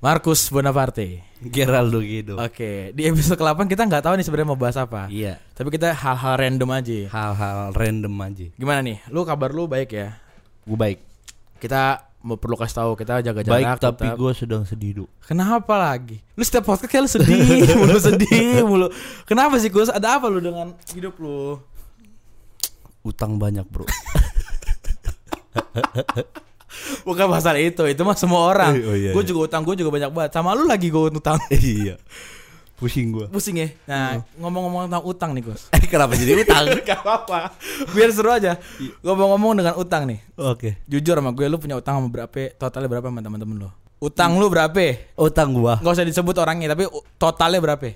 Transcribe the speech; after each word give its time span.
Marcus 0.00 0.48
Bonaparte. 0.48 1.20
Geraldo 1.44 2.00
gitu. 2.00 2.40
Oke, 2.40 2.88
di 2.96 3.04
episode 3.04 3.36
ke-8 3.36 3.68
kita 3.68 3.84
nggak 3.84 4.00
tahu 4.00 4.16
nih 4.16 4.24
sebenarnya 4.24 4.48
mau 4.48 4.56
bahas 4.56 4.80
apa. 4.80 5.12
Iya. 5.12 5.36
Tapi 5.52 5.68
kita 5.68 5.92
hal-hal 5.92 6.40
random 6.40 6.72
aja. 6.72 7.12
Hal-hal 7.12 7.76
random 7.76 8.14
aja. 8.24 8.48
Gimana 8.56 8.80
nih? 8.80 8.96
Lu 9.12 9.28
kabar 9.28 9.52
lu 9.52 9.68
baik 9.68 9.92
ya? 9.92 10.16
Gue 10.64 10.80
baik. 10.80 11.04
Kita 11.60 12.00
mau 12.24 12.40
perlu 12.40 12.56
kasih 12.56 12.80
tahu 12.80 12.96
kita 12.96 13.20
jaga 13.20 13.44
jarak. 13.44 13.60
Baik 13.60 13.76
tapi 13.76 14.08
tetap. 14.08 14.16
gue 14.16 14.32
sedang 14.32 14.64
sedih, 14.64 15.04
Duk. 15.04 15.12
Kenapa 15.20 15.76
lagi? 15.76 16.16
Lu 16.32 16.48
setiap 16.48 16.64
podcast 16.64 16.88
kayak 16.88 17.04
lu 17.04 17.10
sedih, 17.20 17.68
mulu 17.84 18.00
sedih 18.00 18.64
mulu. 18.64 18.88
Kenapa 19.28 19.60
sih 19.60 19.68
Gus? 19.68 19.92
Ada 19.92 20.16
apa 20.16 20.32
lu 20.32 20.40
dengan 20.40 20.72
hidup 20.96 21.12
lu? 21.20 21.60
Utang 23.04 23.36
banyak, 23.36 23.68
Bro. 23.68 23.84
Bukan 27.06 27.26
masalah 27.30 27.60
itu, 27.60 27.82
itu 27.86 28.02
mah 28.04 28.16
semua 28.16 28.46
orang. 28.46 28.72
Oh, 28.76 28.96
iya, 28.96 29.10
gue 29.12 29.22
iya. 29.22 29.28
juga 29.28 29.40
utang, 29.50 29.62
gue 29.66 29.74
juga 29.78 29.90
banyak 29.90 30.10
banget. 30.10 30.30
Sama 30.34 30.54
lu 30.56 30.64
lagi 30.68 30.88
gue 30.88 31.02
utang. 31.10 31.36
iya. 31.54 31.96
Pusing 32.80 33.12
gue. 33.12 33.26
Pusing 33.28 33.56
ya. 33.60 33.68
Nah, 33.84 34.24
ngomong-ngomong 34.40 34.88
tentang 34.88 35.04
utang 35.04 35.30
nih 35.36 35.44
Gus. 35.44 35.68
Eh, 35.68 35.84
kenapa 35.84 36.16
jadi 36.16 36.32
utang? 36.40 36.64
Gak 36.88 37.04
apa-apa. 37.04 37.52
Biar 37.92 38.08
seru 38.08 38.32
aja. 38.32 38.56
Ngomong-ngomong 39.04 39.60
dengan 39.60 39.74
utang 39.76 40.08
nih. 40.08 40.24
Oke. 40.40 40.80
Jujur 40.88 41.20
sama 41.20 41.36
gue, 41.36 41.44
lu 41.44 41.60
punya 41.60 41.76
utang 41.76 42.00
sama 42.00 42.08
berapa? 42.08 42.56
Totalnya 42.56 42.88
berapa 42.88 43.12
sama 43.12 43.20
teman-teman 43.20 43.68
lu? 43.68 43.70
Utang 44.00 44.40
lu 44.40 44.48
berapa? 44.48 44.96
Utang 45.20 45.52
gua 45.52 45.76
Gak 45.84 45.92
usah 45.92 46.08
disebut 46.08 46.32
orangnya, 46.40 46.72
tapi 46.72 46.88
totalnya 47.20 47.60
berapa? 47.60 47.92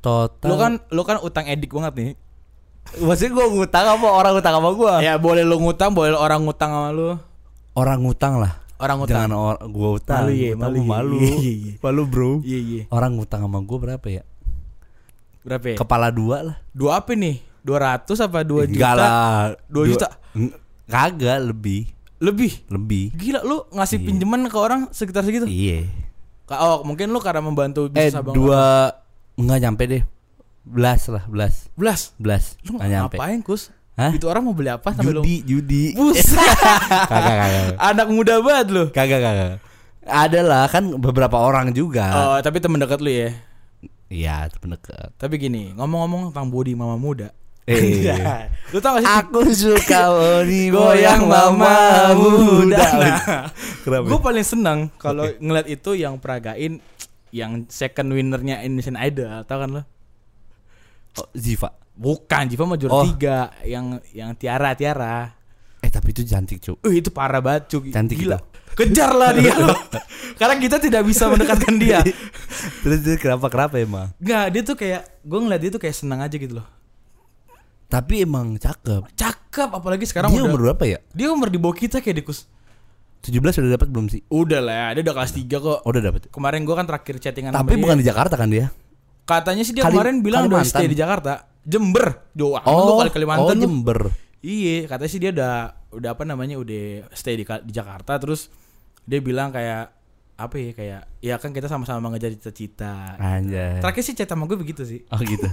total. 0.00 0.48
Lu 0.48 0.56
kan 0.56 0.72
lu 0.90 1.02
kan 1.04 1.16
utang 1.20 1.44
edik 1.46 1.70
banget 1.76 1.94
nih. 1.96 2.12
maksudnya 3.04 3.36
gua 3.36 3.46
ngutang 3.52 3.86
apa 3.86 4.06
orang 4.08 4.32
ngutang 4.34 4.54
sama 4.56 4.70
gua? 4.74 4.94
Ya 5.04 5.14
boleh 5.20 5.44
lu 5.44 5.60
ngutang, 5.62 5.94
boleh 5.94 6.16
orang 6.16 6.42
ngutang 6.42 6.72
sama 6.72 6.90
lu. 6.90 7.14
Orang 7.72 8.02
ngutang 8.02 8.38
lah. 8.38 8.58
Orang 8.76 8.96
ngutang. 8.98 9.28
Jangan 9.28 9.32
orang 9.32 9.62
gua 9.68 9.88
utang. 9.94 10.24
Malu 10.24 10.32
ya, 10.32 10.50
Utang 10.50 10.60
malu 10.62 10.76
mah 10.76 10.82
ya. 10.82 10.88
malu. 10.90 11.16
Iya, 11.16 11.32
iya, 11.36 11.52
iya. 11.52 11.72
Malu, 11.78 12.02
Bro. 12.04 12.30
Iya 12.40 12.58
iya. 12.58 12.82
Orang 12.88 13.10
ngutang 13.14 13.40
sama 13.42 13.58
gua 13.60 13.78
berapa 13.78 14.06
ya? 14.08 14.22
Berapa? 15.40 15.66
ya? 15.66 15.76
Kepala 15.76 16.08
dua 16.08 16.36
lah. 16.42 16.56
Dua 16.70 16.96
apa 16.96 17.12
nih? 17.12 17.40
200 17.60 18.08
apa 18.18 18.40
2 18.40 18.64
juta? 18.64 18.72
Enggak 18.72 18.94
lah. 18.94 19.52
Dua 19.66 19.84
juta? 19.84 20.08
Kagak 20.86 21.38
lebih. 21.44 21.92
Lebih. 22.18 22.52
Lebih. 22.66 23.04
Gila 23.12 23.40
lu 23.42 23.68
ngasih 23.70 23.96
Iya. 23.96 24.06
pinjaman 24.06 24.40
ke 24.46 24.56
orang 24.56 24.80
sekitar 24.90 25.22
segitu? 25.22 25.44
Iya. 25.44 25.84
Oh, 26.50 26.82
mungkin 26.82 27.08
lu 27.08 27.20
karena 27.20 27.40
membantu 27.40 27.86
Eh 27.86 28.08
bisnis 28.08 28.16
abang. 28.16 28.32
dua 28.32 28.90
enggak 29.34 29.58
nyampe 29.60 29.84
deh. 29.86 30.02
Belas 30.60 31.04
lah, 31.06 31.24
belas. 31.26 31.68
Belas. 31.72 32.12
Belas. 32.16 32.56
Lu 32.62 32.76
Nggak 32.76 32.88
nyampe. 32.90 33.16
ngapain, 33.16 33.40
Kus? 33.40 33.72
Hah? 33.98 34.10
Itu 34.14 34.30
orang 34.30 34.46
mau 34.46 34.54
beli 34.54 34.70
apa 34.70 34.94
sampai 34.94 35.12
lu? 35.12 35.22
Judi, 35.22 35.36
judi. 35.44 35.84
Buset. 35.98 36.34
kagak, 37.10 37.34
kagak. 37.36 37.64
Anak 37.76 38.06
muda 38.08 38.34
banget 38.40 38.66
lu. 38.70 38.84
Kagak, 38.94 39.20
kagak. 39.20 39.58
Ada 40.06 40.40
lah 40.40 40.64
kan 40.70 40.96
beberapa 40.96 41.36
orang 41.36 41.70
juga. 41.76 42.08
Oh, 42.10 42.38
tapi 42.40 42.62
temen 42.62 42.80
dekat 42.80 43.02
lu 43.04 43.10
ya. 43.12 43.30
Iya, 44.10 44.48
temen 44.50 44.74
dekat. 44.74 45.14
Tapi 45.20 45.34
gini, 45.36 45.70
ngomong-ngomong 45.76 46.32
tentang 46.32 46.48
body 46.48 46.72
mama 46.74 46.96
muda. 46.96 47.30
Eh. 47.68 47.76
Anjay. 47.76 48.50
lu 48.72 48.78
tau 48.82 48.98
gak 48.98 49.02
sih? 49.04 49.08
Aku 49.20 49.40
suka 49.52 50.00
Oni 50.10 50.70
goyang 50.74 51.28
mama 51.28 52.10
muda. 52.16 52.80
Nah, 52.98 53.46
Kenapa? 53.84 54.06
gue 54.08 54.18
paling 54.18 54.46
senang 54.46 54.78
kalau 54.98 55.28
ngeliat 55.38 55.68
itu 55.70 55.94
yang 55.94 56.18
peragain 56.18 56.82
yang 57.30 57.68
second 57.70 58.10
winnernya 58.10 58.64
Indonesian 58.66 58.98
Idol, 58.98 59.46
tau 59.46 59.62
kan 59.62 59.70
lo? 59.70 59.82
Oh, 61.20 61.28
Ziva. 61.36 61.79
Bukan, 62.00 62.48
Jiva 62.48 62.64
mah 62.64 62.74
juara 62.74 62.92
Oh. 62.94 63.04
tiga 63.04 63.36
yang 63.60 64.00
yang 64.10 64.32
Tiara 64.32 64.72
Tiara. 64.72 65.36
Eh 65.78 65.88
tapi 65.88 66.10
itu 66.10 66.24
cantik, 66.24 66.56
Cuk. 66.58 66.80
Uh, 66.80 66.92
itu 66.94 67.08
parah 67.08 67.38
banget 67.38 67.68
cuy. 67.68 67.88
Cantik 67.90 68.16
Gila. 68.18 68.36
itu. 68.36 68.48
Kejar 68.72 69.12
lah 69.12 69.32
dia 69.32 69.52
lo. 69.52 69.76
Karena 70.40 70.56
kita 70.56 70.76
tidak 70.78 71.02
bisa 71.02 71.26
mendekatkan 71.26 71.76
dia. 71.76 72.00
Terus 72.82 72.98
terus 73.00 73.18
kenapa 73.18 73.46
kenapa 73.46 73.76
emang? 73.76 74.08
Nggak, 74.16 74.44
dia 74.48 74.62
tuh 74.62 74.74
kayak 74.74 75.02
gue 75.20 75.38
ngeliat 75.38 75.60
dia 75.60 75.70
tuh 75.70 75.78
kayak 75.78 75.92
senang 75.92 76.20
aja 76.20 76.32
gitu 76.32 76.54
loh. 76.54 76.64
Tapi 77.86 78.22
emang 78.22 78.54
cakep. 78.54 79.02
Cakep 79.12 79.68
apalagi 79.70 80.06
sekarang 80.06 80.30
Dia 80.30 80.40
udah 80.40 80.48
umur 80.48 80.60
berapa 80.62 80.84
ya? 80.86 80.98
dia 81.10 81.28
umur 81.28 81.48
di 81.48 81.58
bawah 81.58 81.74
kita 81.74 81.98
kayak 81.98 82.22
dikus. 82.22 82.46
17 83.20 83.36
udah 83.36 83.72
dapat 83.74 83.88
belum 83.90 84.06
sih? 84.08 84.24
Udah 84.26 84.60
lah, 84.60 84.94
dia 84.94 85.02
udah 85.02 85.12
kelas 85.14 85.32
3 85.34 85.44
kok. 85.50 85.78
Oh, 85.78 85.90
udah 85.90 86.00
dapat. 86.02 86.20
Kemarin 86.28 86.62
gue 86.62 86.72
kan 86.72 86.86
terakhir 86.86 87.14
chattingan 87.18 87.50
Tapi 87.50 87.74
bukan 87.76 87.96
dia. 87.96 88.00
di 88.00 88.06
Jakarta 88.06 88.34
kan 88.38 88.48
dia? 88.48 88.72
Katanya 89.22 89.60
sih 89.60 89.74
dia 89.74 89.82
Kalim- 89.82 89.92
kemarin 89.94 90.14
bilang 90.20 90.42
udah 90.46 90.62
Kalimantan. 90.62 90.72
stay 90.72 90.86
di 90.86 90.96
Jakarta. 90.96 91.32
Jember. 91.64 92.26
Doa. 92.32 92.60
lu 92.64 92.92
kali 93.00 93.10
Kalimantan 93.12 93.56
oh. 93.56 93.62
Jember. 93.62 94.00
Iya, 94.40 94.88
katanya 94.88 95.10
sih 95.12 95.20
dia 95.20 95.30
udah 95.36 95.54
udah 95.90 96.10
apa 96.16 96.24
namanya 96.24 96.56
udah 96.56 97.12
stay 97.12 97.36
di, 97.36 97.44
di 97.44 97.72
Jakarta 97.74 98.16
terus 98.16 98.48
dia 99.04 99.20
bilang 99.20 99.52
kayak 99.52 99.92
apa 100.40 100.56
ya 100.56 100.70
kayak 100.72 101.02
ya 101.20 101.34
kan 101.36 101.52
kita 101.52 101.68
sama-sama 101.68 102.08
ngejar 102.08 102.32
cita-cita. 102.32 103.20
Anjay. 103.20 103.84
Terakhir 103.84 104.02
sih 104.06 104.14
chat 104.16 104.24
sama 104.24 104.48
gue 104.48 104.56
begitu 104.56 104.88
sih. 104.88 105.04
Oh 105.12 105.20
gitu. 105.20 105.44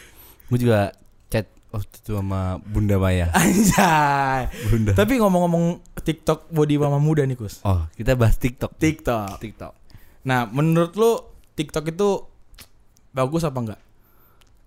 Gue 0.46 0.62
juga 0.62 0.94
chat 1.26 1.50
waktu 1.74 1.90
itu 1.98 2.14
sama 2.14 2.62
Bunda 2.62 3.02
Maya. 3.02 3.34
Anjay. 3.34 4.46
Bunda. 4.70 4.94
Tapi 4.94 5.18
ngomong-ngomong 5.18 5.82
TikTok 6.06 6.54
body 6.54 6.78
mama 6.78 7.02
muda 7.02 7.26
nih, 7.26 7.34
Kus. 7.34 7.58
Oh, 7.66 7.82
kita 7.98 8.14
bahas 8.14 8.38
TikTok. 8.38 8.78
TikTok. 8.78 9.42
TikTok. 9.42 9.74
Nah, 10.22 10.46
menurut 10.46 10.94
lu 10.94 11.18
TikTok 11.58 11.90
itu 11.90 12.30
bagus 13.10 13.42
apa 13.42 13.58
enggak? 13.58 13.80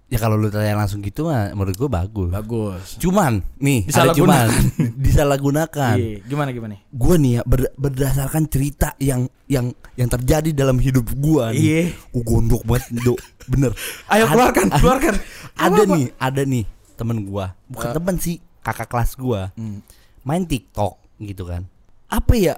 Ya 0.09 0.17
kalau 0.17 0.35
lu 0.35 0.49
tanya 0.49 0.73
langsung 0.73 0.99
gitu 0.99 1.25
mah 1.25 1.53
menurut 1.53 1.77
gue 1.77 1.85
bagus. 1.85 2.29
Bagus. 2.29 2.97
Cuman 2.97 3.45
nih 3.55 3.85
ada 3.87 4.09
cuman 4.11 4.49
disalahgunakan. 5.05 5.95
Iya, 5.95 6.17
gimana 6.25 6.49
gimana? 6.49 6.73
Gue 6.89 7.15
nih 7.15 7.31
ya 7.37 7.41
ber- 7.43 7.73
berdasarkan 7.75 8.45
cerita 8.45 8.97
yang 8.97 9.29
yang 9.45 9.69
yang 9.93 10.09
terjadi 10.09 10.49
dalam 10.51 10.77
hidup 10.77 11.13
gua 11.15 11.49
nih. 11.49 11.61
Iya. 11.61 11.81
Gue 12.09 12.23
gondok 12.23 12.61
banget, 12.63 12.89
do. 12.99 13.13
Bener. 13.45 13.71
Ayo 14.11 14.25
Ad- 14.25 14.31
keluarkan, 14.31 14.67
ad- 14.67 14.81
keluarkan. 14.81 15.13
Ada 15.53 15.69
Apa-apa? 15.77 15.93
nih, 15.93 16.05
ada 16.17 16.41
nih 16.43 16.63
temen 16.95 17.17
gua. 17.23 17.45
Bukan 17.65 17.89
Eh. 17.89 17.93
temen 17.93 18.15
sih, 18.17 18.35
kakak 18.59 18.87
kelas 18.87 19.13
gua. 19.13 19.53
Hmm. 19.53 19.85
Main 20.21 20.43
TikTok 20.43 20.97
gitu 21.19 21.45
kan. 21.45 21.69
Apa 22.07 22.33
ya? 22.33 22.55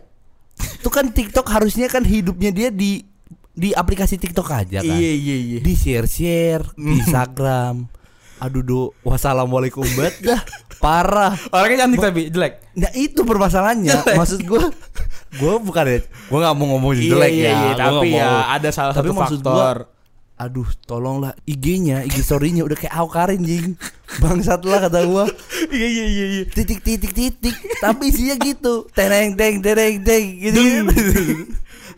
Itu 0.56 0.88
kan 0.88 1.09
TikTok 1.09 1.47
harusnya 1.47 1.88
kan 1.88 2.01
hidupnya 2.01 2.50
dia 2.50 2.69
di 2.69 3.03
di 3.51 3.75
aplikasi 3.75 4.16
TikTok 4.16 4.47
aja 4.47 4.79
kan. 4.79 4.95
Iya, 4.95 5.12
iya, 5.12 5.35
iya. 5.38 5.59
Di 5.59 5.73
share-share 5.75 6.63
di 6.73 7.00
Instagram. 7.00 7.85
Aduh, 8.41 8.63
do. 8.66 8.81
Wassalamualaikum 9.06 9.85
banget 9.94 10.17
dah. 10.25 10.41
Parah. 10.81 11.38
Orangnya 11.53 11.85
cantik 11.85 12.01
tapi 12.01 12.22
jelek. 12.34 12.53
Nah 12.73 12.89
itu 12.97 13.22
permasalahannya 13.22 13.94
Jelek. 14.01 14.17
Maksud 14.17 14.39
gue 14.47 14.63
Gue 15.38 15.53
bukan 15.62 15.84
ya 15.85 16.00
Gue 16.01 16.39
gak 16.41 16.56
mau 16.57 16.66
ngomong 16.73 16.95
Iya, 16.97 17.03
jelek 17.13 17.31
iya, 17.35 17.44
ya 17.44 17.51
iya, 17.51 17.69
Gua 17.69 17.78
tapi 17.78 18.07
nggak 18.16 18.25
ya 18.25 18.47
ada 18.50 18.69
salah 18.72 18.94
Tapi 18.95 19.09
satu 19.12 19.19
maksud 19.19 19.39
gua, 19.44 19.51
faktor. 19.51 19.78
Aduh 20.41 20.69
tolonglah 20.88 21.33
IG-nya 21.45 22.01
IG 22.01 22.23
story-nya 22.25 22.63
udah 22.66 22.73
kayak 22.73 22.95
Aukarin 22.97 23.45
jing 23.45 23.78
Bangsat 24.18 24.63
lah 24.66 24.88
kata 24.88 25.06
gue 25.06 25.23
Iya, 25.78 25.88
iya, 25.91 26.06
iya, 26.09 26.25
iya. 26.39 26.44
Titik 26.50 26.79
titik 26.81 27.13
titik 27.13 27.56
Tapi 27.78 28.09
isinya 28.09 28.35
gitu 28.41 28.89
Tereng 28.95 29.38
teng 29.38 29.62
tereng 29.62 30.01
teng 30.01 30.25
gitu. 30.41 30.59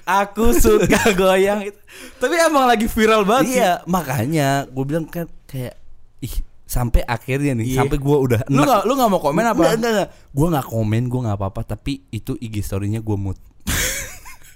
Aku 0.03 0.51
suka 0.53 0.99
goyang 1.15 1.63
itu. 1.63 1.79
Tapi 2.17 2.35
emang 2.37 2.65
lagi 2.65 2.85
viral 2.85 3.23
banget 3.23 3.45
sih. 3.49 3.57
Iya 3.57 3.79
makanya 3.85 4.67
Gue 4.67 4.83
bilang 4.83 5.05
kan 5.05 5.25
kayak 5.45 5.79
Ih 6.19 6.33
sampai 6.63 7.01
akhirnya 7.01 7.53
nih 7.53 7.71
Iya. 7.71 7.79
Sampai 7.79 7.97
gue 7.97 8.17
udah 8.17 8.39
Lu 8.47 8.61
gak, 8.61 8.83
lu 8.83 8.93
gak 8.93 9.07
mau 9.07 9.19
komen 9.19 9.43
apa? 9.43 9.55
Enggak, 9.55 9.73
enggak, 9.73 9.91
enggak. 9.93 10.09
Gue 10.29 10.47
gak 10.49 10.67
komen, 10.67 11.01
gue 11.05 11.19
gak 11.21 11.37
apa-apa 11.37 11.61
Tapi 11.65 11.93
itu 12.09 12.35
IG 12.35 12.55
story-nya 12.59 12.99
gue 12.99 13.15
mute 13.15 13.39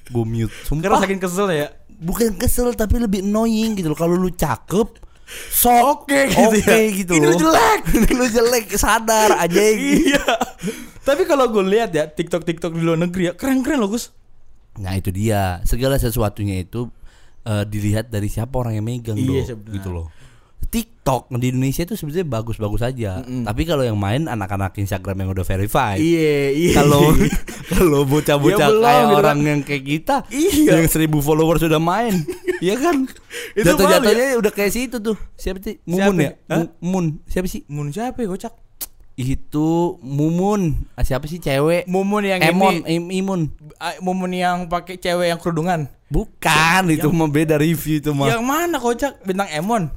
Gue 0.10 0.24
mute 0.24 0.52
Karena 0.52 0.68
Sumpah 0.94 1.00
saking 1.02 1.22
kesel 1.22 1.48
ya. 1.50 1.68
bukan 1.98 2.30
kesel 2.36 2.72
tapi 2.72 3.00
lebih 3.00 3.22
annoying 3.22 3.74
gitu 3.74 3.90
loh 3.90 3.98
kalau 3.98 4.14
lu 4.14 4.30
cakep 4.30 4.86
sok 5.50 6.06
Oke 6.06 6.30
gitu 6.30 6.46
oke 6.46 6.62
ya. 6.64 6.78
gitu 6.94 7.12
Ini 7.14 7.26
lu 7.26 7.36
jelek. 7.36 7.80
Ini 7.98 8.12
lu 8.12 8.26
jelek 8.28 8.66
sadar 8.74 9.36
aja 9.36 9.60
iya. 9.60 10.24
Tapi 11.02 11.24
kalau 11.24 11.48
gue 11.48 11.64
lihat 11.64 11.92
ya 11.92 12.06
TikTok 12.06 12.44
TikTok 12.44 12.72
di 12.72 12.82
luar 12.82 12.96
negeri 12.98 13.28
ya 13.28 13.34
keren 13.34 13.60
keren 13.60 13.80
loh 13.80 13.90
Gus. 13.90 14.12
Nah 14.78 14.94
itu 14.94 15.10
dia 15.10 15.60
segala 15.64 15.96
sesuatunya 15.96 16.60
itu 16.60 16.88
eh, 17.44 17.64
dilihat 17.64 18.08
dari 18.08 18.28
siapa 18.28 18.54
orang 18.56 18.76
yang 18.76 18.86
megang 18.86 19.16
Iya, 19.16 19.54
gitu 19.54 19.90
loh 19.90 20.08
TikTok 20.68 21.32
di 21.34 21.48
Indonesia 21.48 21.82
itu 21.82 21.96
sebenarnya 21.96 22.28
bagus-bagus 22.28 22.84
aja 22.84 23.24
Mm-mm. 23.24 23.48
tapi 23.48 23.64
kalau 23.64 23.82
yang 23.82 23.96
main 23.96 24.28
anak-anak 24.28 24.76
Instagram 24.76 25.16
yang 25.18 25.30
udah 25.32 25.42
verified 25.42 25.96
Iya 25.96 26.52
iya. 26.52 26.74
kalau 26.76 27.08
kalau 27.72 28.04
bocah-bocah 28.04 28.60
Ya 28.60 28.68
belum, 28.68 28.84
kayak 28.84 29.00
gitu 29.02 29.16
orang 29.16 29.38
kan. 29.38 29.48
yang 29.48 29.60
kayak 29.64 29.84
kita 29.86 30.16
Iya. 30.28 30.72
yang 30.76 30.86
seribu 30.86 31.18
followers 31.20 31.64
sudah 31.64 31.80
main 31.80 32.12
Iya 32.60 32.76
kan 32.76 33.08
Itu 33.54 33.64
jatuh-jatuhnya 33.64 34.36
udah 34.36 34.52
kayak 34.52 34.72
situ 34.74 34.98
tuh 34.98 35.16
siapa 35.34 35.62
sih 35.62 35.80
Mumun 35.86 36.04
Siapa? 36.12 36.20
ya 36.20 36.32
Hah? 36.48 36.58
Mu- 36.60 36.74
Mun 36.84 37.06
siapa 37.24 37.48
sih 37.48 37.62
Mun 37.66 37.88
siapa 37.88 38.18
ya 38.18 38.28
kocak? 38.28 38.54
Itu 39.18 39.68
Mumun 40.00 40.78
Ah, 40.94 41.02
siapa 41.02 41.26
sih 41.26 41.38
cewek 41.38 41.84
Mumun 41.86 42.22
yang 42.24 42.38
Emon 42.40 42.80
ini 42.80 42.96
Im- 42.96 43.12
Imun 43.12 43.42
ah, 43.76 43.98
Mumun 43.98 44.30
yang 44.30 44.58
pakai 44.66 44.96
cewek 44.96 45.28
yang 45.28 45.38
kerudungan. 45.38 45.90
bukan 46.08 46.88
itu 46.88 47.10
mah 47.10 47.28
beda 47.28 47.58
review 47.58 47.98
itu 47.98 48.12
mah 48.12 48.30
Yang 48.30 48.42
mana 48.42 48.78
kocak? 48.78 49.20
Bintang 49.22 49.50
Emon. 49.50 49.90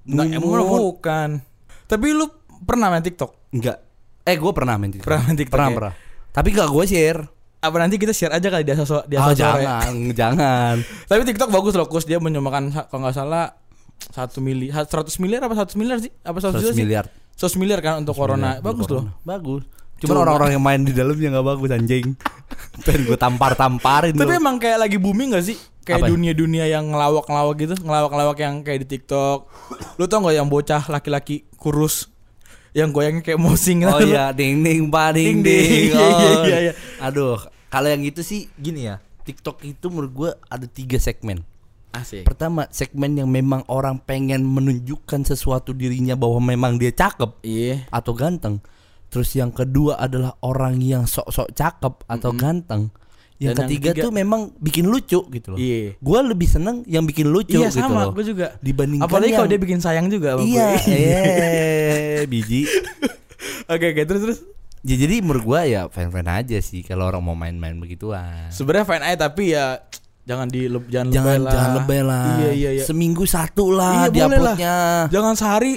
Bintang 0.00 0.30
Emon 0.32 0.56
Mumun. 0.56 0.80
bukan. 0.88 1.28
Tapi 1.84 2.06
lu 2.08 2.30
pernah 2.60 2.88
main 2.88 3.02
TikTok? 3.02 3.34
enggak 3.50 3.76
eh 4.22 4.36
gue 4.36 4.52
pernah 4.52 4.76
main 4.76 4.88
TikTok 4.88 5.04
Pernah 5.04 5.22
main 5.22 5.36
TikTok 5.36 5.52
pernah 5.52 5.68
ya? 5.68 5.76
pernah 5.76 5.92
tapi 6.30 6.48
gak 6.50 6.68
gue 6.68 6.84
share 6.84 7.20
apa 7.58 7.76
nanti 7.76 7.96
kita 7.96 8.12
share 8.12 8.30
aja 8.30 8.46
kali 8.46 8.62
dia 8.62 8.76
sosok 8.76 9.02
dia 9.04 9.18
Ah, 9.18 9.26
sosok 9.26 9.40
jangan, 9.58 9.92
jangan. 10.20 10.74
Tapi 11.02 11.20
TikTok 11.24 11.48
bagus 11.48 11.74
loh, 11.74 11.84
Kus. 11.84 12.04
Dia 12.04 12.16
menyumbangkan 12.16 12.70
kalau 12.86 13.02
nggak 13.02 13.16
salah 13.16 13.50
satu 14.08 14.38
mili, 14.38 14.70
ha- 14.70 14.86
100 14.86 14.94
miliar 15.18 15.42
apa 15.42 15.58
100 15.58 15.74
miliar 15.74 15.98
sih? 15.98 16.14
Apa 16.22 16.38
100 16.38 16.54
juta 16.54 16.70
100 16.70 16.78
sih? 16.78 16.86
Miliar. 17.38 17.54
100 17.54 17.54
miliar 17.56 17.80
kan 17.80 17.94
untuk 17.96 18.14
corona. 18.14 18.58
Bagus 18.58 18.84
untuk 18.84 18.90
loh. 18.92 19.04
corona. 19.06 19.22
Bagus. 19.24 19.62
Cuman 19.98 20.16
orang-orang 20.20 20.50
yang 20.54 20.64
main 20.64 20.82
di 20.82 20.90
dalamnya 20.90 21.28
nggak 21.32 21.46
bagus 21.46 21.70
anjing. 21.70 22.06
Pengen 22.86 23.02
gue 23.04 23.18
tampar-tamparin 23.18 24.14
Tapi 24.14 24.30
lu. 24.30 24.38
emang 24.38 24.56
kayak 24.56 24.78
lagi 24.78 24.96
booming 24.96 25.34
gak 25.34 25.44
sih? 25.44 25.58
Kayak 25.82 26.04
ya? 26.04 26.08
dunia-dunia 26.12 26.64
yang 26.68 26.84
ngelawak-ngelawak 26.86 27.54
gitu, 27.56 27.74
ngelawak-ngelawak 27.80 28.38
yang 28.38 28.54
kayak 28.60 28.84
di 28.84 28.88
TikTok. 28.90 29.48
Lu 29.96 30.04
tau 30.04 30.20
gak 30.20 30.36
yang 30.36 30.46
bocah 30.46 30.84
laki-laki 30.86 31.48
kurus 31.54 32.12
yang 32.76 32.92
goyangnya 32.92 33.24
kayak 33.24 33.40
mosing 33.40 33.88
Oh 33.88 33.96
iya, 33.98 34.28
ding 34.36 34.60
ding 34.60 34.92
pa 34.92 35.10
Ding, 35.10 35.40
ding. 35.40 35.90
Iya, 35.90 35.96
iya, 35.96 36.28
Oh. 36.36 36.44
iya, 36.44 36.58
iya. 36.60 36.72
Aduh, 37.00 37.40
kalau 37.66 37.88
yang 37.88 38.04
gitu 38.04 38.20
sih 38.20 38.52
gini 38.54 38.84
ya. 38.84 39.00
TikTok 39.24 39.64
itu 39.64 39.88
menurut 39.88 40.12
gue 40.12 40.30
ada 40.46 40.66
tiga 40.68 41.00
segmen. 41.00 41.40
Asik. 41.90 42.22
Pertama, 42.22 42.68
segmen 42.68 43.14
yang 43.14 43.26
memang 43.26 43.64
orang 43.66 43.96
pengen 43.98 44.42
menunjukkan 44.42 45.24
sesuatu 45.24 45.72
dirinya 45.72 46.12
bahwa 46.12 46.38
memang 46.38 46.76
dia 46.76 46.90
cakep 46.90 47.40
Iya. 47.40 47.88
atau 47.88 48.12
ganteng. 48.12 48.60
Terus 49.08 49.32
yang 49.32 49.48
kedua 49.48 49.96
adalah 49.96 50.36
orang 50.40 50.78
yang 50.78 51.04
sok-sok 51.04 51.48
cakep 51.50 51.94
atau 52.04 52.30
ganteng. 52.30 52.92
Yang 53.38 53.48
Dan 53.48 53.56
yang 53.56 53.56
ketiga, 53.64 53.88
ketiga- 53.94 54.04
tuh 54.04 54.12
memang 54.12 54.40
bikin 54.56 54.84
lucu 54.84 55.20
gitu 55.24 55.48
loh. 55.48 55.58
Iya. 55.58 55.94
Gue 55.96 56.18
lebih 56.20 56.44
seneng 56.44 56.82
yang 56.84 57.02
bikin 57.02 57.26
lucu 57.26 57.56
Iya 57.56 57.70
gitu 57.70 57.80
sama, 57.80 58.04
loh. 58.04 58.12
gue 58.12 58.26
juga. 58.26 58.58
Dibandingkan 58.58 59.06
Apalagi 59.06 59.32
kalau 59.32 59.46
yang- 59.46 59.52
dia 59.54 59.60
bikin 59.62 59.80
sayang 59.80 60.06
juga 60.08 60.34
sama 60.34 60.42
Iya, 60.42 60.68
gue. 60.74 60.92
eh 60.92 62.20
biji. 62.32 62.66
Oke, 63.66 63.86
oke, 63.88 64.02
terus 64.02 64.20
terus. 64.22 64.38
Ya, 64.80 64.94
jadi 64.96 65.20
menurut 65.20 65.42
gua 65.44 65.60
ya 65.62 65.86
fan-fan 65.86 66.24
aja 66.24 66.54
sih 66.58 66.80
kalau 66.80 67.04
orang 67.04 67.18
mau 67.20 67.34
main-main 67.34 67.74
begituan. 67.74 68.46
Sebenarnya 68.48 68.86
fine 68.86 69.04
aja 69.04 69.18
tapi 69.24 69.50
ya 69.50 69.82
jangan 70.28 70.46
di 70.52 70.68
jangan, 70.68 71.08
Jangan 71.08 71.08
lebay 71.08 71.38
lah. 71.40 71.52
jangan 71.56 71.70
lebay 71.80 72.00
lah. 72.04 72.24
Iya 72.36 72.50
iya 72.52 72.70
iya. 72.76 72.84
Seminggu 72.84 73.24
satu 73.24 73.72
lah 73.72 74.12
Iya, 74.12 74.28
di 74.28 74.36
lah. 74.36 74.56
Jangan 75.08 75.34
sehari 75.34 75.74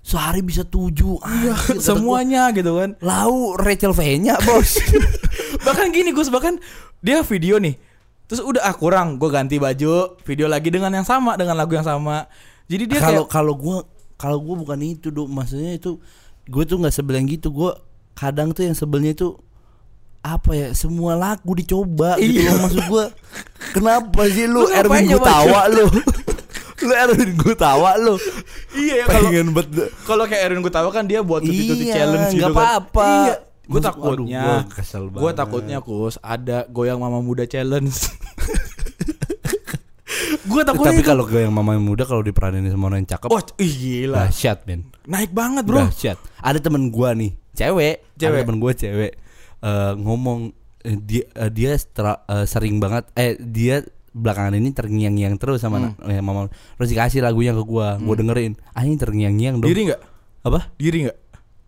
Sehari 0.00 0.40
bisa 0.40 0.64
tujuh. 0.64 1.20
iya, 1.20 1.52
Anjir, 1.52 1.76
semuanya 1.84 2.48
gitu 2.56 2.80
kan. 2.80 2.96
Lau 3.04 3.52
Rachel 3.52 3.92
V-nya 3.92 4.40
bos. 4.40 4.80
bahkan 5.66 5.92
gini 5.92 6.08
Gus 6.16 6.32
bahkan 6.32 6.56
dia 7.04 7.20
video 7.20 7.60
nih. 7.60 7.76
Terus 8.24 8.40
udah 8.40 8.64
ah 8.64 8.72
kurang, 8.72 9.20
gue 9.20 9.28
ganti 9.28 9.60
baju, 9.60 10.16
video 10.24 10.46
lagi 10.48 10.72
dengan 10.72 10.94
yang 10.94 11.04
sama 11.04 11.36
dengan 11.36 11.52
lagu 11.58 11.76
yang 11.76 11.84
sama. 11.84 12.30
Jadi 12.64 12.88
dia 12.88 12.98
Kalau 13.02 13.26
kayak 13.26 13.28
kalau 13.28 13.54
gua 13.58 13.76
kalau 14.16 14.38
gua 14.40 14.56
bukan 14.56 14.78
itu 14.80 15.12
dong. 15.12 15.28
Maksudnya 15.34 15.76
itu 15.76 16.00
gue 16.48 16.62
tuh 16.64 16.80
nggak 16.80 16.94
sebel 16.96 17.20
yang 17.20 17.28
gitu. 17.28 17.52
Gua 17.52 17.76
kadang 18.16 18.56
tuh 18.56 18.64
yang 18.64 18.76
sebelnya 18.78 19.12
itu 19.12 19.36
apa 20.20 20.50
ya 20.52 20.68
semua 20.72 21.14
lagu 21.14 21.52
dicoba 21.52 22.16
gitu 22.16 22.38
Iya. 22.38 22.50
loh 22.50 22.58
maksud 22.62 22.82
gua 22.86 23.04
kenapa 23.70 24.22
sih 24.26 24.44
lu, 24.44 24.60
Lu 24.60 24.68
Erwin 24.68 25.04
nyoba 25.06 25.24
Gutawa 25.24 25.60
lu 25.66 25.84
lu 26.80 26.92
Erwin 26.94 27.30
Gutawa 27.34 27.90
lu 27.96 28.14
iya 28.74 28.94
ya 29.00 29.04
kalau 29.06 29.20
pengen 29.26 29.48
bet 29.50 29.68
kalau 30.04 30.24
kayak 30.24 30.42
Erwin 30.44 30.60
gue 30.60 30.70
tahu 30.70 30.88
kan 30.88 31.04
dia 31.04 31.20
buat 31.20 31.40
tuti-tuti 31.40 31.84
Iya, 31.86 31.94
challenge 31.94 32.32
gitu 32.32 32.42
kan. 32.42 32.52
apa-apa. 32.52 33.08
Iya. 33.26 33.34
Gue 33.64 33.78
takutnya, 33.78 34.66
gue 34.90 35.30
takutnya 35.32 35.78
kus 35.78 36.18
ada 36.18 36.66
goyang 36.66 36.98
mama 36.98 37.22
muda 37.22 37.46
challenge. 37.46 37.94
gue 40.42 40.62
takutnya 40.64 40.90
tapi 40.90 41.02
kalau 41.02 41.22
gue 41.22 41.38
yang 41.38 41.54
mama 41.54 41.76
muda 41.76 42.02
kalau 42.02 42.20
diperanin 42.20 42.66
sama 42.66 42.88
orang 42.88 43.04
yang 43.04 43.10
cakep 43.10 43.28
wah 43.28 43.42
ih 43.56 43.70
gila, 43.72 44.26
dahsyat 44.26 44.58
men 44.64 44.90
naik 45.04 45.30
banget 45.30 45.62
bro. 45.62 45.86
dahsyat 45.86 46.18
ada 46.36 46.58
temen 46.58 46.90
gua 46.90 47.14
nih 47.14 47.30
cewek 47.52 48.02
Cewek. 48.16 48.42
temen 48.42 48.58
gua 48.58 48.72
cewek 48.72 49.14
eh, 49.60 49.92
ngomong 49.94 50.50
eh, 50.80 50.96
dia 50.96 51.24
eh, 51.32 51.48
dia 51.48 51.72
setra- 51.74 52.24
eh, 52.24 52.44
sering 52.44 52.78
banget 52.78 53.08
eh 53.14 53.36
dia 53.36 53.80
belakangan 54.10 54.52
ini 54.52 54.70
terngiang-ngiang 54.70 55.36
terus 55.36 55.60
sama 55.60 55.78
Hmm. 55.78 55.94
na- 55.96 56.08
eh, 56.08 56.18
mama 56.18 56.48
terus 56.74 56.88
dikasih 56.88 57.20
lagunya 57.20 57.52
ke 57.52 57.62
gua 57.62 57.94
gua 57.96 58.14
dengerin 58.14 58.58
ah 58.68 58.82
ini 58.82 58.96
terngiang-ngiang 58.96 59.58
dong 59.58 59.66
Diri 59.66 59.86
nggak? 59.86 60.00
apa 60.42 60.60
Diri 60.74 60.98
nggak? 61.04 61.18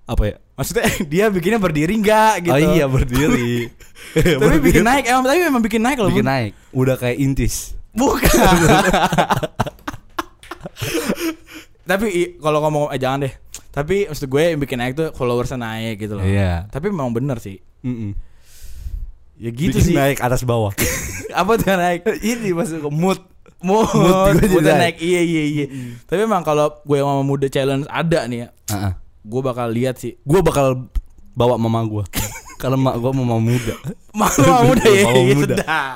apa 0.05 0.23
ya 0.25 0.37
Maksudnya 0.53 0.85
dia 1.13 1.25
bikinnya 1.29 1.57
berdiri 1.57 1.95
nggak 1.97 2.33
gitu? 2.43 2.53
oh 2.53 2.61
iya 2.73 2.85
berdiri 2.85 3.71
tapi 4.43 4.57
bikin 4.61 4.83
naik 4.83 5.05
emang 5.07 5.23
tapi 5.23 5.39
emang 5.41 5.63
bikin 5.63 5.81
naik 5.81 5.97
loh. 5.97 6.11
bikin 6.11 6.21
Bun. 6.21 6.33
naik 6.33 6.53
udah 6.73 6.97
kayak 6.97 7.17
intis 7.17 7.79
Bukan. 7.93 8.25
tapi 11.85 12.07
kalau 12.39 12.59
ngomong 12.61 12.89
eh 12.89 12.97
jangan 12.97 13.21
deh. 13.23 13.35
Tapi 13.69 14.05
maksud 14.07 14.27
gue 14.27 14.43
yang 14.43 14.59
bikin 14.59 14.79
naik 14.79 14.95
tuh 14.95 15.09
followersnya 15.13 15.57
naik 15.57 15.97
gitu 15.99 16.15
loh. 16.15 16.25
Iya. 16.25 16.69
Tapi 16.69 16.89
memang 16.89 17.11
bener 17.11 17.37
sih. 17.37 17.61
Mm-mm. 17.83 18.13
Ya 19.37 19.51
gitu 19.51 19.75
Bikin 19.75 19.83
sih. 19.85 19.95
naik 19.95 20.19
atas 20.19 20.43
bawah 20.43 20.71
Apa 21.35 21.57
tuh 21.57 21.67
naik? 21.69 22.07
ini 22.25 22.51
maksud 22.51 22.83
mood 22.89 23.19
Mood, 23.59 23.87
Mood 23.87 24.35
gue 24.37 24.51
mood 24.51 24.59
juga 24.59 24.75
naik. 24.77 24.99
Iya 24.99 25.21
iya 25.21 25.43
iya. 25.45 25.67
Tapi 26.03 26.21
emang 26.21 26.43
kalau 26.43 26.79
gue 26.81 26.95
yang 26.95 27.07
mama 27.07 27.23
muda 27.23 27.47
challenge 27.47 27.87
ada 27.87 28.27
nih 28.27 28.39
ya, 28.41 28.49
Heeh. 28.69 28.93
gue 29.23 29.41
bakal 29.41 29.67
lihat 29.69 29.97
sih. 29.97 30.19
gue 30.19 30.41
bakal 30.41 30.91
bawa 31.33 31.55
mama 31.57 31.79
gue 31.83 32.03
kalau 32.59 32.75
mak 32.75 32.95
gue 32.97 33.11
mama 33.13 33.39
muda 33.39 33.75
Mama 34.13 34.35
muda 34.65 34.83
ya, 34.85 35.03
Mama 35.05 35.15
iya, 35.17 35.33
muda. 35.33 35.55
sudah. 35.55 35.87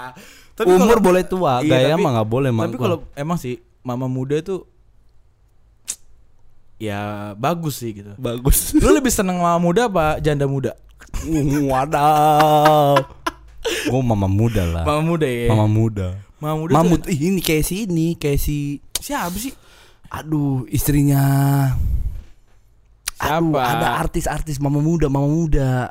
umur 0.65 0.79
kalau- 0.95 1.05
boleh 1.05 1.23
tua 1.23 1.53
Iya, 1.59 1.69
gaya 1.69 1.87
tapi- 1.93 2.03
mah 2.03 2.11
nggak 2.13 2.29
boleh 2.29 2.51
mak 2.51 2.65
Tapi 2.65 2.77
kalau 2.79 2.99
emang 3.13 3.35
sih 3.37 3.55
mama 3.83 4.07
muda 4.07 4.39
tuh 4.41 4.63
ya 6.79 6.99
bagus 7.35 7.75
sih 7.77 7.91
gitu. 7.93 8.15
bagus 8.17 8.75
Lu 8.75 8.91
lebih 8.91 9.11
seneng 9.11 9.37
mama 9.37 9.59
muda 9.59 9.87
apa 9.87 10.19
janda 10.19 10.47
muda? 10.47 10.79
Wadaw 11.67 12.97
gue 13.67 14.01
mama 14.01 14.27
muda 14.27 14.63
lah 14.65 14.85
Mama 14.85 15.03
muda 15.05 15.27
ya. 15.27 15.49
mama 15.49 15.67
muda 15.67 16.09
Mama 16.37 16.55
muda 16.61 16.71
tuh 16.71 16.77
mamut 16.77 17.03
ih, 17.09 17.19
ini 17.27 17.41
kayak 17.41 17.65
si 17.65 17.75
ini 17.85 18.15
kayak 18.15 18.37
si 18.37 18.57
siapa 18.95 19.35
sih? 19.35 19.51
aduh 20.09 20.63
istrinya 20.69 21.23
Aduh, 23.17 23.57
Siapa? 23.57 23.61
ada 23.65 23.89
artis-artis 23.99 24.57
mama 24.57 24.79
muda 24.79 25.09
mama 25.09 25.25
muda 25.27 25.91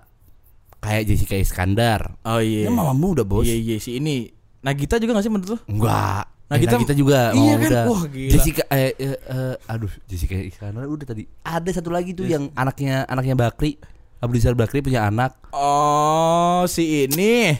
kayak 0.77 1.03
Jessica 1.05 1.33
Iskandar 1.33 2.13
Oh 2.21 2.37
iya. 2.37 2.69
Dia 2.69 2.71
mama 2.71 2.93
muda 2.93 3.25
bos 3.25 3.41
Iya 3.41 3.57
iya 3.57 3.75
si 3.75 3.97
ini. 3.97 4.29
Nagita 4.61 4.97
juga 4.97 5.17
gak 5.17 5.25
sih 5.25 5.33
menurut 5.33 5.49
lu? 5.51 5.59
enggak 5.67 6.29
Nah, 6.45 6.53
Eh, 6.53 6.61
kita- 6.61 6.77
kita 6.79 6.93
juga 6.93 7.33
Iya 7.33 7.41
mama 7.41 7.57
kan? 7.57 7.59
muda 7.59 7.79
Wah, 7.89 8.01
gila. 8.05 8.29
Jessica 8.29 8.63
eh, 8.69 8.93
eh, 8.93 9.17
eh, 9.17 9.55
aduh 9.65 9.89
Jessica 10.05 10.37
Iskandar 10.37 10.85
udah 10.85 11.01
tadi 11.03 11.25
ada 11.41 11.69
satu 11.71 11.89
lagi 11.89 12.13
tuh 12.13 12.23
yang 12.23 12.53
anaknya 12.53 13.01
anaknya 13.03 13.33
Bakri 13.33 13.81
Abdul 14.25 14.57
Bakri 14.57 14.81
punya 14.81 15.07
anak 15.07 15.37
Oh 15.55 16.67
si 16.67 17.07
ini 17.07 17.53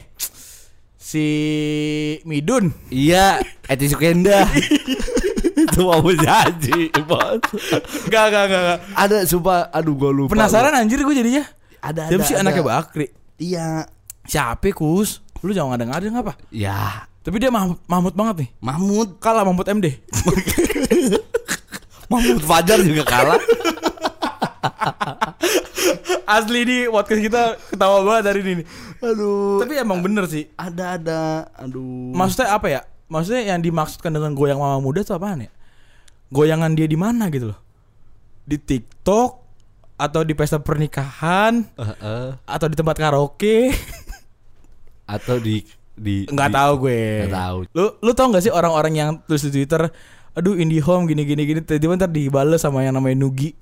si 1.06 1.26
Midun. 2.26 2.74
Iya, 2.90 3.38
Eti 3.70 3.86
Sukenda. 3.86 4.42
itu 5.62 5.80
mau 5.86 6.02
janji, 6.12 6.90
bos. 7.06 7.38
Gak 8.10 8.26
gak 8.28 8.44
gak. 8.50 8.60
gak. 8.66 8.78
Ada 8.98 9.22
sumpah, 9.24 9.70
aduh 9.70 9.94
gue 9.94 10.10
lupa. 10.10 10.34
Penasaran 10.34 10.74
anjir 10.74 10.98
gue 10.98 11.14
jadinya. 11.14 11.46
Ada 11.78 12.10
Siapa 12.10 12.18
ada, 12.18 12.26
sih 12.26 12.34
ada. 12.34 12.42
anaknya 12.42 12.64
Bakri? 12.66 13.06
Iya. 13.38 13.86
Siapa 14.26 14.66
kus? 14.74 15.22
Lu 15.46 15.54
jangan 15.54 15.78
ngada-ngada 15.78 16.10
ngapa? 16.10 16.32
Ya, 16.50 17.06
Tapi 17.22 17.38
dia 17.42 17.50
Mahmud, 17.50 17.78
Mahmud 17.86 18.14
banget 18.14 18.34
nih. 18.42 18.50
Mahmud, 18.58 19.08
Kalah 19.22 19.46
Mahmud 19.46 19.66
MD. 19.66 19.98
Mahmud 22.12 22.42
Fajar 22.42 22.78
juga 22.82 23.02
kalah. 23.06 23.38
Asli 26.24 26.60
di 26.62 26.78
podcast 26.86 27.20
kita 27.20 27.42
ketawa 27.68 28.02
banget 28.02 28.24
hari 28.26 28.40
ini. 28.42 28.64
Aduh. 28.98 29.58
Tapi 29.58 29.74
emang 29.76 29.98
bener 30.00 30.26
sih. 30.26 30.46
ada 30.54 30.94
ada, 30.94 31.20
aduh. 31.52 32.12
Maksudnya 32.12 32.50
apa 32.50 32.66
ya? 32.68 32.80
Maksudnya 33.06 33.42
yang 33.46 33.60
dimaksudkan 33.60 34.10
dengan 34.10 34.32
goyang 34.32 34.58
mama 34.58 34.78
muda 34.78 35.00
itu 35.00 35.10
apaan 35.10 35.46
ya? 35.46 35.50
Goyangan 36.28 36.74
dia 36.74 36.84
di 36.84 36.98
mana 36.98 37.26
gitu 37.28 37.54
loh? 37.54 37.58
Di 38.42 38.58
TikTok 38.58 39.30
atau 39.96 40.20
di 40.20 40.34
pesta 40.34 40.58
pernikahan 40.58 41.64
Eh, 41.72 41.94
eh. 41.96 42.30
atau 42.44 42.66
di 42.66 42.74
tempat 42.74 42.96
karaoke? 42.96 43.70
atau 45.06 45.38
di 45.38 45.62
di 45.94 46.26
Nggak 46.26 46.50
di- 46.50 46.54
tahu 46.54 46.72
gue. 46.82 47.00
Nggak 47.26 47.38
tahu. 47.40 47.58
Lu 47.72 47.84
lu 48.02 48.10
tau 48.12 48.26
gak 48.28 48.42
sih 48.42 48.52
orang-orang 48.52 48.92
yang 48.94 49.10
tulis 49.24 49.46
di 49.46 49.54
Twitter, 49.54 49.88
aduh 50.32 50.54
indie 50.54 50.82
home 50.82 51.06
gini 51.06 51.22
gini 51.24 51.42
gini, 51.46 51.60
tiba-tiba 51.62 51.94
ntar 51.96 52.10
dibales 52.10 52.60
sama 52.60 52.82
yang 52.82 52.94
namanya 52.94 53.16
Nugi. 53.16 53.54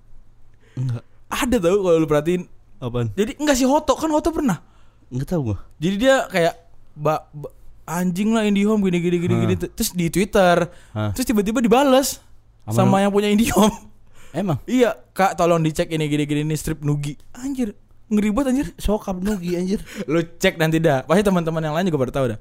Enggak. 0.74 1.04
Ada 1.34 1.58
tau 1.58 1.82
kalau 1.82 1.98
lu 1.98 2.06
perhatiin. 2.06 2.42
Apaan? 2.78 3.10
Jadi 3.14 3.34
enggak 3.40 3.56
sih 3.58 3.66
Hoto 3.66 3.98
kan 3.98 4.06
Hoto 4.08 4.30
pernah. 4.30 4.62
Enggak 5.10 5.34
tahu 5.34 5.52
gua. 5.52 5.58
Jadi 5.82 5.96
dia 5.98 6.26
kayak 6.30 6.54
ba, 6.94 7.26
ba- 7.34 7.50
anjing 7.84 8.32
lah 8.32 8.46
IndiHome 8.46 8.80
gini 8.86 8.98
gini 8.98 9.16
gini 9.18 9.34
gini 9.42 9.54
terus 9.58 9.90
di 9.92 10.08
Twitter. 10.08 10.68
Hah. 10.94 11.10
Terus 11.12 11.26
tiba-tiba 11.26 11.60
dibales 11.60 12.22
Sama 12.64 12.86
sama 12.86 12.96
yang 13.02 13.12
punya 13.12 13.28
IndiHome. 13.28 13.92
Emang 14.34 14.58
iya, 14.66 14.98
Kak 15.14 15.38
tolong 15.38 15.62
dicek 15.62 15.90
ini 15.90 16.10
gini 16.10 16.24
gini 16.26 16.40
ini 16.42 16.56
strip 16.58 16.82
Nugi. 16.82 17.14
Anjir, 17.38 17.70
ngeri 18.10 18.34
banget 18.34 18.50
anjir. 18.50 18.66
sokap 18.78 19.18
Nugi 19.18 19.54
anjir. 19.54 19.78
Lu 20.10 20.18
cek 20.20 20.58
nanti 20.58 20.82
dah. 20.82 21.06
Pasti 21.06 21.22
teman-teman 21.22 21.62
yang 21.62 21.74
lain 21.74 21.86
juga 21.86 22.02
pada 22.02 22.12
tahu 22.14 22.26
dah. 22.34 22.38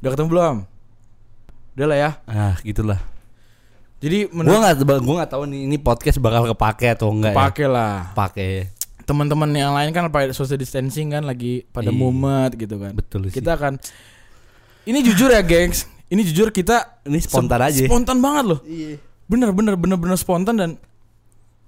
Udah 0.00 0.10
ketemu 0.16 0.28
belum? 0.32 0.56
Udah 1.76 1.86
lah 1.88 1.98
ya. 1.98 2.10
Ah, 2.24 2.56
gitulah. 2.64 3.00
Jadi 3.96 4.28
Gua 4.28 4.34
menurut 4.36 4.60
nggak 4.60 5.00
gua 5.00 5.14
nggak 5.20 5.32
tahu 5.32 5.42
nih 5.48 5.60
ini 5.64 5.76
podcast 5.76 6.20
bakal 6.20 6.44
kepake 6.46 6.92
atau 6.92 7.08
enggak 7.10 7.32
ya. 7.32 7.38
pakai 7.38 7.66
lah. 7.66 7.96
Pakai. 8.12 8.52
teman-teman 9.06 9.46
yang 9.54 9.70
lain 9.70 9.94
kan 9.94 10.10
pada 10.10 10.34
social 10.34 10.58
distancing 10.58 11.14
kan 11.14 11.22
lagi 11.22 11.62
pada 11.70 11.88
Iya. 11.88 11.96
mumet 11.96 12.58
gitu 12.58 12.74
kan. 12.74 12.90
Betul 12.90 13.30
sih. 13.30 13.38
Kita 13.38 13.54
akan 13.54 13.78
ini 14.82 14.98
jujur 15.00 15.30
ya, 15.30 15.40
gengs. 15.40 15.86
Ini 16.06 16.22
jujur 16.24 16.50
kita 16.50 17.02
Ini 17.02 17.18
spontan 17.18 17.62
se- 17.62 17.66
aja. 17.70 17.84
Spontan 17.86 18.18
banget 18.18 18.44
loh. 18.46 18.60
Iya. 18.62 18.98
Bener 19.24 19.54
bener 19.54 19.74
bener 19.74 19.94
bener 19.94 20.18
spontan 20.18 20.54
dan 20.54 20.70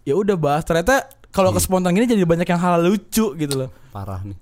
ya 0.03 0.15
udah 0.15 0.35
bahas. 0.35 0.67
Ternyata 0.67 1.07
kalau 1.31 1.51
ke 1.51 1.59
spontan 1.59 1.95
gini 1.95 2.11
jadi 2.11 2.27
banyak 2.27 2.43
yang 2.45 2.59
hal 2.59 2.83
lucu 2.83 3.31
gitu 3.33 3.55
loh. 3.57 3.71
Parah 3.89 4.19
nih. 4.21 4.35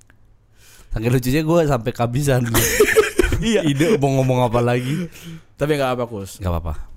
Saking 0.89 1.13
lucunya 1.13 1.43
gue 1.45 1.61
sampai 1.69 1.91
kehabisan. 1.93 2.49
Iya. 3.37 3.61
Ide 3.63 4.01
mau 4.01 4.17
ngomong 4.17 4.49
apa 4.49 4.65
lagi? 4.65 5.13
Tapi 5.55 5.77
nggak 5.77 6.01
apa 6.01 6.05
kus. 6.09 6.41
Gak 6.41 6.49
apa-apa. 6.49 6.96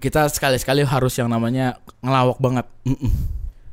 Kita 0.00 0.26
sekali-sekali 0.32 0.80
harus 0.82 1.12
yang 1.20 1.28
namanya 1.28 1.76
ngelawak 2.00 2.40
banget. 2.40 2.66
Mm-mm. 2.88 3.12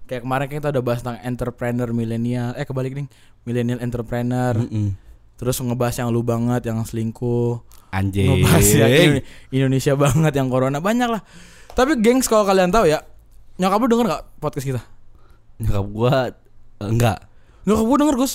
Kayak 0.08 0.28
kemarin 0.28 0.48
kita 0.52 0.68
udah 0.76 0.84
bahas 0.84 1.00
tentang 1.00 1.24
entrepreneur 1.24 1.90
milenial. 1.96 2.52
Eh 2.60 2.68
kebalik 2.68 2.96
nih, 2.96 3.08
milenial 3.48 3.80
entrepreneur. 3.80 4.60
Mm-mm. 4.60 4.96
Terus 5.40 5.56
ngebahas 5.64 5.96
yang 6.04 6.10
lu 6.12 6.22
banget, 6.26 6.68
yang 6.68 6.84
selingkuh. 6.84 7.64
Anjing. 7.96 8.44
Ngebahas 8.44 8.66
yang 8.68 8.92
Indo- 8.92 9.26
Indonesia 9.56 9.94
banget, 9.96 10.34
yang 10.36 10.48
corona 10.52 10.80
banyak 10.84 11.08
lah. 11.08 11.22
Tapi 11.72 11.96
gengs 12.04 12.28
kalau 12.28 12.44
kalian 12.44 12.74
tahu 12.74 12.90
ya, 12.90 13.06
nyokap 13.56 13.80
lu 13.80 13.88
denger 13.88 14.06
gak 14.12 14.24
podcast 14.44 14.66
kita? 14.66 14.82
Nyokap 15.64 15.86
gua 15.94 16.16
eh, 16.28 16.90
enggak. 16.90 17.20
Nyokap 17.68 17.86
gue 17.86 17.98
denger 18.04 18.16
Gus. 18.18 18.34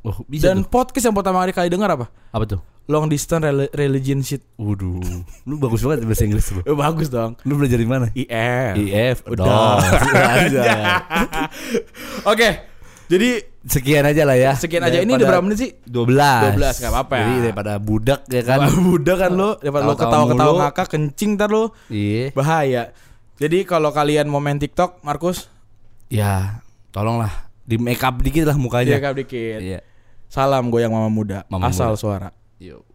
Oh, 0.00 0.14
bisa 0.24 0.48
Dan 0.48 0.62
tuh. 0.62 0.70
podcast 0.70 1.04
yang 1.04 1.16
pertama 1.16 1.42
kali 1.42 1.52
kali 1.52 1.68
denger 1.68 1.90
apa? 1.90 2.06
Apa 2.30 2.44
tuh? 2.46 2.60
Long 2.86 3.04
distance 3.04 3.42
rel- 3.42 3.72
religion 3.72 4.22
shit. 4.22 4.40
Waduh. 4.54 5.02
Lu 5.44 5.54
bagus 5.58 5.82
banget 5.82 6.06
bahasa 6.06 6.24
Inggris 6.24 6.48
lu. 6.50 6.62
Bagus 6.78 7.08
dong. 7.08 7.36
Lu 7.42 7.58
belajar 7.58 7.76
di 7.76 7.84
mana? 7.84 8.06
IF. 8.12 8.74
IF. 8.78 9.16
Udah. 9.26 9.76
Oke. 12.24 12.48
Jadi 13.08 13.40
Sekian 13.68 14.04
aja 14.04 14.24
lah 14.24 14.36
ya. 14.36 14.52
sekian 14.54 14.80
aja. 14.80 15.00
Ini 15.00 15.12
udah 15.12 15.26
berapa 15.28 15.44
menit 15.44 15.58
sih? 15.60 15.70
12 15.84 16.56
12, 16.56 16.80
nggak 16.80 16.88
apa-apa 16.88 17.14
ya. 17.14 17.20
Jadi 17.20 17.36
daripada 17.42 17.72
budak 17.76 18.20
ya 18.24 18.40
kan 18.40 18.58
Udah 18.72 19.16
kan 19.18 19.30
lu, 19.32 19.50
daripada 19.60 19.84
lu 19.84 19.92
ketawa-ketawa 19.92 20.52
ngakak 20.62 20.86
kencing 20.88 21.30
ntar 21.36 21.48
lu. 21.48 21.68
Iya 21.88 22.32
Bahaya. 22.32 22.96
Jadi 23.36 23.64
kalau 23.64 23.92
kalian 23.92 24.24
mau 24.24 24.40
main 24.40 24.56
TikTok, 24.56 25.04
Markus, 25.04 25.52
Ya 26.08 26.64
Tolonglah 26.88 27.47
Di 27.68 27.76
make 27.76 28.00
up 28.00 28.16
dikit 28.24 28.48
lah 28.48 28.56
mukanya 28.56 29.12
dikit. 29.12 29.60
Iya 29.60 29.84
Salam 30.32 30.72
goyang 30.72 30.92
mama 30.92 31.12
muda, 31.12 31.44
Mama 31.52 31.68
asal 31.68 31.92
muda. 31.92 32.00
suara. 32.00 32.28
Yuk 32.56 32.87